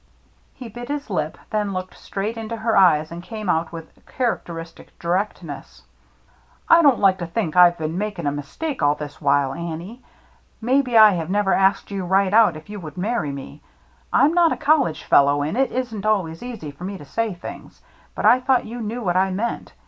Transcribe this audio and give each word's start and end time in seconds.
"He 0.55 0.67
bit 0.67 0.87
his 0.87 1.11
lip, 1.11 1.37
then 1.51 1.73
looked 1.73 1.95
straight 1.95 2.35
into 2.35 2.57
her 2.57 2.75
eyes 2.75 3.11
and 3.11 3.21
came 3.21 3.47
out 3.49 3.71
with 3.71 4.03
characteristic 4.07 4.97
directness:—" 4.97 5.83
I 6.69 6.81
don't 6.81 6.97
like 6.97 7.19
to 7.19 7.27
think 7.27 7.55
I've 7.55 7.77
been 7.77 7.99
making 7.99 8.25
a 8.25 8.31
mistake 8.31 8.81
all 8.81 8.95
this 8.95 9.21
while, 9.21 9.53
Annie. 9.53 10.01
Maybe 10.59 10.97
I 10.97 11.11
have 11.11 11.29
never 11.29 11.53
asked 11.53 11.91
you 11.91 12.03
right 12.03 12.33
out 12.33 12.57
if 12.57 12.67
you 12.67 12.79
would 12.79 12.97
marry 12.97 13.31
me. 13.31 13.61
I'm 14.11 14.33
not 14.33 14.51
a 14.51 14.57
college 14.57 15.03
fellow, 15.03 15.43
and 15.43 15.55
it 15.55 15.71
isn't 15.71 16.03
always 16.07 16.41
easy 16.41 16.71
for 16.71 16.83
me 16.83 16.97
to 16.97 17.05
say 17.05 17.35
things, 17.35 17.83
but 18.15 18.25
I 18.25 18.39
thought 18.39 18.65
you 18.65 18.81
knew 18.81 19.03
what 19.03 19.15
I 19.15 19.29
meant. 19.29 19.73